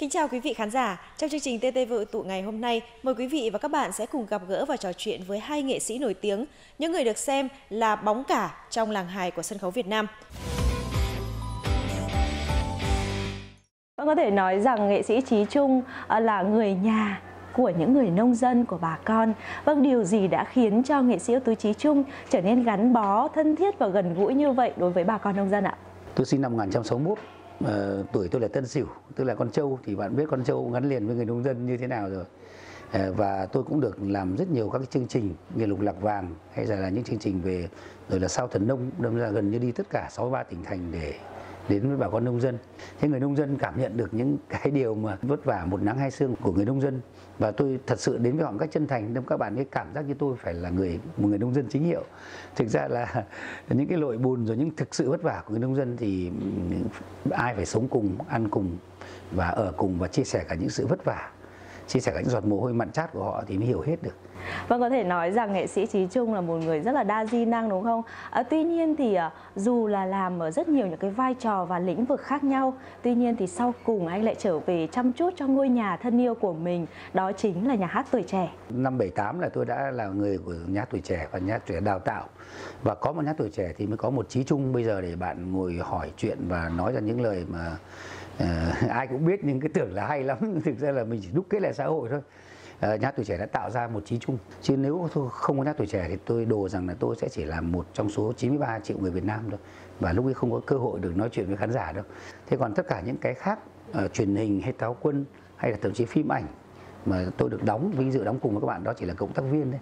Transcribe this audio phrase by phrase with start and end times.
[0.00, 1.00] Kính chào quý vị khán giả.
[1.16, 3.92] Trong chương trình TT Vự tụ ngày hôm nay, mời quý vị và các bạn
[3.92, 6.44] sẽ cùng gặp gỡ và trò chuyện với hai nghệ sĩ nổi tiếng,
[6.78, 10.06] những người được xem là bóng cả trong làng hài của sân khấu Việt Nam.
[13.96, 17.22] Vâng, có thể nói rằng nghệ sĩ Trí Trung à, là người nhà
[17.56, 19.32] của những người nông dân của bà con.
[19.64, 22.92] Vâng, điều gì đã khiến cho nghệ sĩ ưu tú Trí Trung trở nên gắn
[22.92, 25.76] bó, thân thiết và gần gũi như vậy đối với bà con nông dân ạ?
[26.14, 27.18] Tôi sinh năm 1961,
[27.64, 27.70] uh,
[28.12, 30.88] tuổi tôi là Tân Sửu, tức là con trâu thì bạn biết con trâu gắn
[30.88, 32.24] liền với người nông dân như thế nào rồi.
[32.88, 36.34] Uh, và tôi cũng được làm rất nhiều các chương trình như lục lạc vàng
[36.52, 37.68] hay là những chương trình về
[38.08, 40.92] rồi là sao thần nông, đâm ra gần như đi tất cả 63 tỉnh thành
[40.92, 41.14] để
[41.70, 42.58] đến với bà con nông dân.
[43.00, 45.98] Thế người nông dân cảm nhận được những cái điều mà vất vả một nắng
[45.98, 47.00] hai sương của người nông dân
[47.38, 49.66] và tôi thật sự đến với họ một cách chân thành nên các bạn ấy
[49.70, 52.04] cảm giác như tôi phải là người một người nông dân chính hiệu.
[52.56, 53.24] Thực ra là
[53.68, 56.30] những cái lội bùn rồi những thực sự vất vả của người nông dân thì
[56.70, 56.76] ừ,
[57.30, 58.76] ai phải sống cùng, ăn cùng
[59.32, 61.30] và ở cùng và chia sẻ cả những sự vất vả
[61.90, 64.14] chia sẻ những giọt mồ hôi mặn chát của họ thì mới hiểu hết được
[64.68, 67.24] Vâng có thể nói rằng nghệ sĩ Trí Trung là một người rất là đa
[67.26, 68.02] di năng đúng không?
[68.30, 71.64] À, tuy nhiên thì à, dù là làm ở rất nhiều những cái vai trò
[71.64, 75.12] và lĩnh vực khác nhau, tuy nhiên thì sau cùng anh lại trở về chăm
[75.12, 78.48] chút cho ngôi nhà thân yêu của mình, đó chính là nhà hát tuổi trẻ.
[78.70, 81.98] Năm 78 là tôi đã là người của nhà tuổi trẻ và nhà tuổi đào
[81.98, 82.28] tạo
[82.82, 85.16] và có một nhà tuổi trẻ thì mới có một Trí Trung bây giờ để
[85.16, 87.76] bạn ngồi hỏi chuyện và nói ra những lời mà
[88.38, 90.60] à, ai cũng biết nhưng cái tưởng là hay lắm.
[90.64, 92.20] Thực ra là mình chỉ đúc kết lại xã hội thôi.
[92.80, 94.38] À, nhà tuổi trẻ đã tạo ra một trí chung.
[94.62, 97.44] Chứ nếu không có nhà tuổi trẻ thì tôi đồ rằng là tôi sẽ chỉ
[97.44, 99.58] là một trong số 93 triệu người Việt Nam thôi.
[100.00, 102.04] Và lúc ấy không có cơ hội được nói chuyện với khán giả đâu.
[102.46, 103.58] Thế còn tất cả những cái khác
[104.04, 105.24] uh, truyền hình hay táo quân
[105.56, 106.46] hay là thậm chí phim ảnh
[107.06, 109.32] mà tôi được đóng vinh dự đóng cùng với các bạn đó chỉ là cộng
[109.32, 109.80] tác viên đấy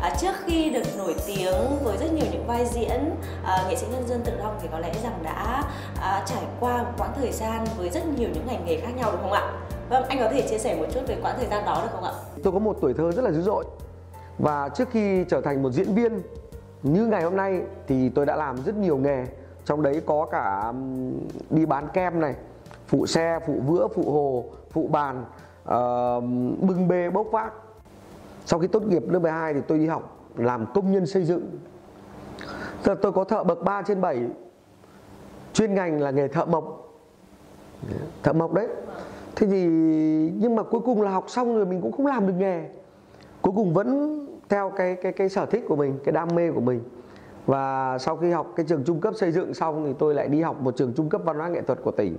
[0.00, 3.10] à, trước khi được nổi tiếng với rất nhiều vai diễn
[3.42, 6.82] uh, nghệ sĩ nhân dân tự long thì có lẽ rằng đã uh, trải qua
[6.82, 9.52] một quãng thời gian với rất nhiều những ngành nghề khác nhau đúng không ạ?
[9.88, 12.04] Vâng anh có thể chia sẻ một chút về quãng thời gian đó được không
[12.04, 12.12] ạ?
[12.42, 13.64] Tôi có một tuổi thơ rất là dữ dội.
[14.38, 16.22] Và trước khi trở thành một diễn viên
[16.82, 19.26] như ngày hôm nay thì tôi đã làm rất nhiều nghề.
[19.64, 20.72] Trong đấy có cả
[21.50, 22.34] đi bán kem này
[22.86, 25.24] phụ xe phụ vữa phụ hồ phụ bàn
[25.62, 25.70] uh,
[26.68, 27.52] bưng bê bốc vác.
[28.46, 31.58] Sau khi tốt nghiệp lớp 12 thì tôi đi học làm công nhân xây dựng.
[32.84, 34.18] Giờ tôi có thợ bậc 3 trên 7
[35.52, 36.94] chuyên ngành là nghề thợ mộc.
[38.22, 38.68] Thợ mộc đấy.
[39.36, 39.66] Thế thì
[40.36, 42.68] nhưng mà cuối cùng là học xong rồi mình cũng không làm được nghề.
[43.42, 46.60] Cuối cùng vẫn theo cái cái cái sở thích của mình cái đam mê của
[46.60, 46.80] mình.
[47.46, 50.40] Và sau khi học cái trường trung cấp xây dựng xong thì tôi lại đi
[50.40, 52.16] học một trường trung cấp văn hóa nghệ thuật của tỉnh.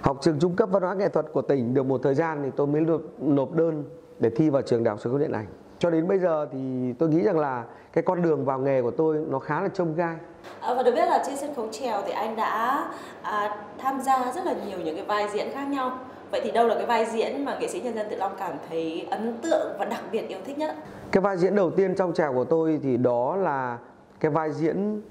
[0.00, 2.50] Học trường trung cấp văn hóa nghệ thuật của tỉnh được một thời gian thì
[2.56, 3.84] tôi mới nộp, nộp đơn
[4.18, 5.46] để thi vào trường đại học sân khấu điện ảnh
[5.80, 8.90] cho đến bây giờ thì tôi nghĩ rằng là cái con đường vào nghề của
[8.90, 10.16] tôi nó khá là trông gai.
[10.60, 12.84] À, và được biết là trên sân khấu trèo thì anh đã
[13.22, 15.98] à, tham gia rất là nhiều những cái vai diễn khác nhau.
[16.30, 18.52] Vậy thì đâu là cái vai diễn mà nghệ sĩ nhân dân tự long cảm
[18.68, 20.74] thấy ấn tượng và đặc biệt yêu thích nhất?
[21.10, 23.78] Cái vai diễn đầu tiên trong trèo của tôi thì đó là
[24.20, 25.02] cái vai diễn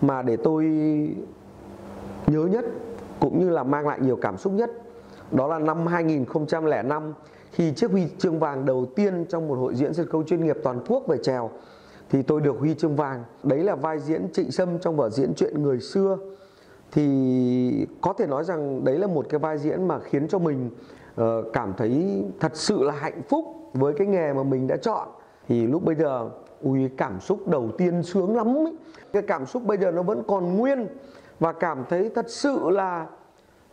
[0.00, 0.64] mà để tôi
[2.26, 2.64] nhớ nhất
[3.20, 4.70] cũng như là mang lại nhiều cảm xúc nhất.
[5.30, 7.14] Đó là năm 2005
[7.52, 10.56] khi chiếc huy chương vàng đầu tiên trong một hội diễn sân khấu chuyên nghiệp
[10.62, 11.50] toàn quốc về trèo
[12.10, 13.24] thì tôi được huy chương vàng.
[13.42, 16.18] Đấy là vai diễn trịnh sâm trong vở diễn chuyện người xưa.
[16.92, 20.70] Thì có thể nói rằng đấy là một cái vai diễn mà khiến cho mình
[21.20, 25.08] uh, cảm thấy thật sự là hạnh phúc với cái nghề mà mình đã chọn.
[25.48, 26.30] Thì lúc bây giờ
[26.62, 28.76] ui cảm xúc đầu tiên sướng lắm ấy.
[29.12, 30.86] cái cảm xúc bây giờ nó vẫn còn nguyên
[31.40, 33.06] và cảm thấy thật sự là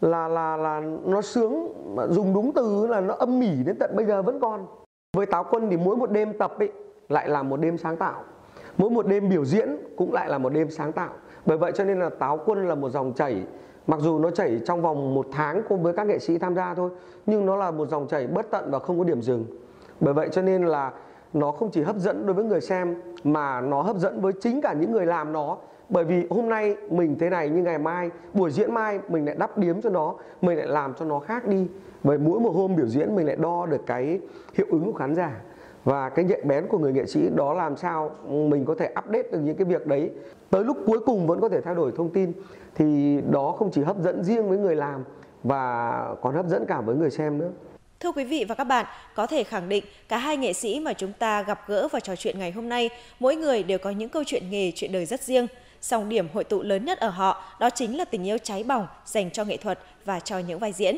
[0.02, 3.96] là là là nó sướng, mà dùng đúng từ là nó âm mỉ đến tận
[3.96, 4.66] bây giờ vẫn còn.
[5.18, 6.72] Với táo quân thì mỗi một đêm tập ấy
[7.10, 8.24] lại là một đêm sáng tạo.
[8.78, 11.10] Mỗi một đêm biểu diễn cũng lại là một đêm sáng tạo.
[11.46, 13.44] Bởi vậy cho nên là táo quân là một dòng chảy,
[13.88, 16.74] mặc dù nó chảy trong vòng một tháng cùng với các nghệ sĩ tham gia
[16.74, 16.90] thôi,
[17.26, 19.46] nhưng nó là một dòng chảy bất tận và không có điểm dừng.
[20.00, 20.92] Bởi vậy cho nên là
[21.34, 24.62] nó không chỉ hấp dẫn đối với người xem, mà nó hấp dẫn với chính
[24.62, 25.58] cả những người làm nó
[25.90, 29.36] bởi vì hôm nay mình thế này nhưng ngày mai buổi diễn mai mình lại
[29.40, 31.68] đắp điếm cho nó mình lại làm cho nó khác đi.
[32.04, 34.20] Bởi mỗi một hôm biểu diễn mình lại đo được cái
[34.54, 35.32] hiệu ứng của khán giả.
[35.84, 39.32] Và cái nhạy bén của người nghệ sĩ đó làm sao mình có thể update
[39.32, 40.10] được những cái việc đấy.
[40.50, 42.32] Tới lúc cuối cùng vẫn có thể thay đổi thông tin
[42.76, 45.04] thì đó không chỉ hấp dẫn riêng với người làm
[45.44, 47.50] và còn hấp dẫn cả với người xem nữa.
[48.00, 48.86] Thưa quý vị và các bạn,
[49.16, 52.16] có thể khẳng định cả hai nghệ sĩ mà chúng ta gặp gỡ và trò
[52.16, 52.90] chuyện ngày hôm nay,
[53.20, 55.48] mỗi người đều có những câu chuyện nghề, chuyện đời rất riêng.
[55.82, 58.88] Song điểm hội tụ lớn nhất ở họ đó chính là tình yêu cháy bỏng
[59.06, 60.98] dành cho nghệ thuật và cho những vai diễn.